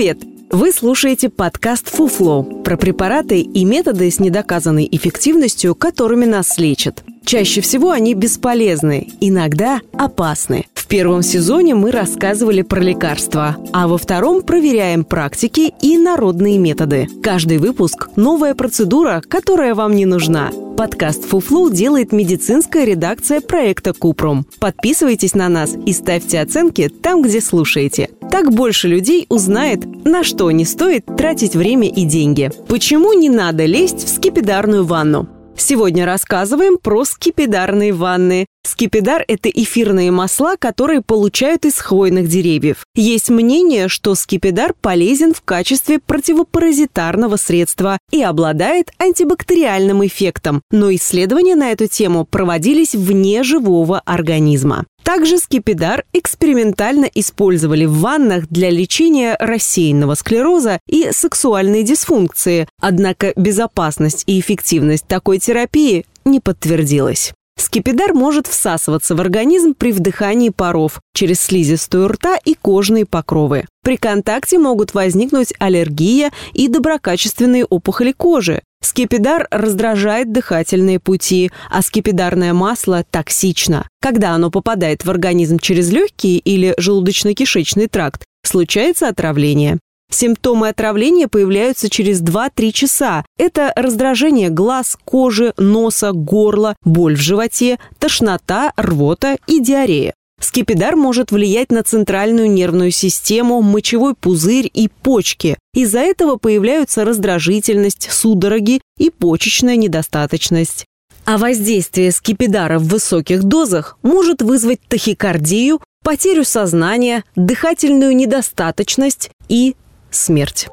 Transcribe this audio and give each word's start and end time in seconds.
Привет! 0.00 0.22
Вы 0.50 0.72
слушаете 0.72 1.28
подкаст 1.28 1.90
«Фуфло» 1.90 2.42
про 2.42 2.78
препараты 2.78 3.40
и 3.40 3.66
методы 3.66 4.10
с 4.10 4.18
недоказанной 4.18 4.88
эффективностью, 4.90 5.74
которыми 5.74 6.24
нас 6.24 6.56
лечат. 6.56 7.04
Чаще 7.22 7.60
всего 7.60 7.90
они 7.90 8.14
бесполезны, 8.14 9.10
иногда 9.20 9.82
опасны. 9.92 10.64
В 10.72 10.86
первом 10.86 11.22
сезоне 11.22 11.74
мы 11.74 11.90
рассказывали 11.90 12.62
про 12.62 12.80
лекарства, 12.80 13.58
а 13.74 13.88
во 13.88 13.98
втором 13.98 14.40
проверяем 14.40 15.04
практики 15.04 15.74
и 15.82 15.98
народные 15.98 16.56
методы. 16.56 17.06
Каждый 17.22 17.58
выпуск– 17.58 18.08
новая 18.16 18.54
процедура, 18.54 19.22
которая 19.28 19.74
вам 19.74 19.94
не 19.94 20.06
нужна. 20.06 20.50
Подкаст 20.78 21.24
«Фуфлу» 21.24 21.68
делает 21.68 22.10
медицинская 22.10 22.86
редакция 22.86 23.42
проекта 23.42 23.92
«Купрум». 23.92 24.46
Подписывайтесь 24.60 25.34
на 25.34 25.50
нас 25.50 25.74
и 25.84 25.92
ставьте 25.92 26.40
оценки 26.40 26.88
там, 26.88 27.20
где 27.20 27.42
слушаете. 27.42 28.08
Так 28.30 28.52
больше 28.52 28.88
людей 28.88 29.26
узнает, 29.28 29.84
на 30.04 30.22
что 30.22 30.50
не 30.50 30.64
стоит 30.64 31.04
тратить 31.16 31.56
время 31.56 31.88
и 31.88 32.04
деньги. 32.04 32.50
Почему 32.68 33.12
не 33.12 33.28
надо 33.28 33.66
лезть 33.66 34.04
в 34.04 34.08
скипидарную 34.08 34.84
ванну? 34.84 35.28
Сегодня 35.56 36.06
рассказываем 36.06 36.78
про 36.78 37.04
скипидарные 37.04 37.92
ванны. 37.92 38.46
Скипидар– 38.66 39.24
это 39.28 39.50
эфирные 39.50 40.10
масла, 40.10 40.54
которые 40.58 41.02
получают 41.02 41.66
из 41.66 41.74
хвойных 41.74 42.28
деревьев. 42.28 42.84
Есть 42.94 43.28
мнение, 43.28 43.88
что 43.88 44.14
скипидар 44.14 44.74
полезен 44.80 45.34
в 45.34 45.42
качестве 45.42 45.98
противопаразитарного 45.98 47.36
средства 47.36 47.98
и 48.10 48.22
обладает 48.22 48.90
антибактериальным 48.98 50.06
эффектом, 50.06 50.62
но 50.70 50.94
исследования 50.94 51.56
на 51.56 51.72
эту 51.72 51.88
тему 51.88 52.24
проводились 52.24 52.94
вне 52.94 53.42
живого 53.42 54.00
организма. 54.06 54.86
Также 55.12 55.38
скипидар 55.38 56.04
экспериментально 56.12 57.10
использовали 57.12 57.84
в 57.84 57.98
ваннах 57.98 58.46
для 58.46 58.70
лечения 58.70 59.36
рассеянного 59.40 60.14
склероза 60.14 60.78
и 60.86 61.10
сексуальной 61.10 61.82
дисфункции, 61.82 62.68
однако 62.80 63.32
безопасность 63.34 64.22
и 64.28 64.38
эффективность 64.38 65.08
такой 65.08 65.40
терапии 65.40 66.06
не 66.24 66.38
подтвердилась. 66.38 67.32
Скипидар 67.58 68.14
может 68.14 68.46
всасываться 68.46 69.16
в 69.16 69.20
организм 69.20 69.74
при 69.74 69.90
вдыхании 69.90 70.50
паров 70.50 71.00
через 71.12 71.40
слизистую 71.40 72.06
рта 72.06 72.38
и 72.44 72.54
кожные 72.54 73.04
покровы. 73.04 73.64
При 73.82 73.96
контакте 73.96 74.58
могут 74.58 74.94
возникнуть 74.94 75.52
аллергия 75.58 76.30
и 76.52 76.68
доброкачественные 76.68 77.64
опухоли 77.64 78.12
кожи. 78.12 78.62
Скипидар 78.82 79.46
раздражает 79.50 80.32
дыхательные 80.32 80.98
пути, 80.98 81.50
а 81.68 81.82
скипидарное 81.82 82.54
масло 82.54 83.04
токсично. 83.10 83.86
Когда 84.00 84.30
оно 84.30 84.50
попадает 84.50 85.04
в 85.04 85.10
организм 85.10 85.58
через 85.58 85.90
легкие 85.92 86.38
или 86.38 86.74
желудочно-кишечный 86.78 87.88
тракт, 87.88 88.24
случается 88.42 89.08
отравление. 89.08 89.78
Симптомы 90.10 90.68
отравления 90.68 91.28
появляются 91.28 91.88
через 91.88 92.20
2-3 92.20 92.72
часа. 92.72 93.24
Это 93.38 93.72
раздражение 93.76 94.48
глаз, 94.48 94.98
кожи, 95.04 95.52
носа, 95.56 96.12
горла, 96.12 96.74
боль 96.82 97.16
в 97.16 97.20
животе, 97.20 97.78
тошнота, 97.98 98.72
рвота 98.76 99.36
и 99.46 99.60
диарея. 99.60 100.14
Скипидар 100.40 100.96
может 100.96 101.30
влиять 101.30 101.70
на 101.70 101.82
центральную 101.82 102.50
нервную 102.50 102.90
систему, 102.90 103.60
мочевой 103.60 104.14
пузырь 104.14 104.70
и 104.72 104.88
почки. 104.88 105.58
Из-за 105.74 106.00
этого 106.00 106.36
появляются 106.36 107.04
раздражительность, 107.04 108.08
судороги 108.10 108.80
и 108.98 109.10
почечная 109.10 109.76
недостаточность. 109.76 110.86
А 111.26 111.36
воздействие 111.36 112.10
скипидара 112.10 112.78
в 112.78 112.88
высоких 112.88 113.44
дозах 113.44 113.98
может 114.02 114.40
вызвать 114.40 114.80
тахикардию, 114.88 115.80
потерю 116.02 116.44
сознания, 116.44 117.24
дыхательную 117.36 118.16
недостаточность 118.16 119.30
и 119.48 119.76
смерть. 120.10 120.68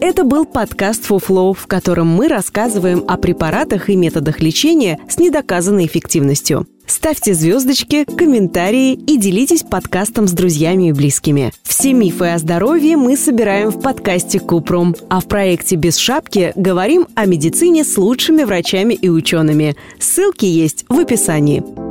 Это 0.00 0.24
был 0.24 0.44
подкаст 0.44 1.04
«Фуфлоу», 1.04 1.54
в 1.54 1.66
котором 1.66 2.08
мы 2.08 2.28
рассказываем 2.28 3.04
о 3.08 3.16
препаратах 3.16 3.88
и 3.88 3.96
методах 3.96 4.40
лечения 4.40 4.98
с 5.08 5.18
недоказанной 5.18 5.86
эффективностью. 5.86 6.66
Ставьте 6.86 7.34
звездочки, 7.34 8.04
комментарии 8.04 8.92
и 8.92 9.16
делитесь 9.16 9.62
подкастом 9.62 10.28
с 10.28 10.32
друзьями 10.32 10.90
и 10.90 10.92
близкими. 10.92 11.52
Все 11.62 11.92
мифы 11.94 12.26
о 12.26 12.38
здоровье 12.38 12.96
мы 12.96 13.16
собираем 13.16 13.70
в 13.70 13.80
подкасте 13.80 14.38
Купрум, 14.38 14.94
а 15.08 15.20
в 15.20 15.26
проекте 15.26 15.76
«Без 15.76 15.96
шапки» 15.96 16.52
говорим 16.54 17.08
о 17.14 17.26
медицине 17.26 17.82
с 17.82 17.96
лучшими 17.96 18.44
врачами 18.44 18.94
и 18.94 19.08
учеными. 19.08 19.76
Ссылки 19.98 20.44
есть 20.44 20.84
в 20.88 20.98
описании. 20.98 21.85